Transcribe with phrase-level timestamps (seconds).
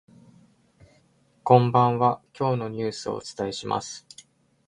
[1.43, 4.07] こんばんは、今日のニュースをお伝えします。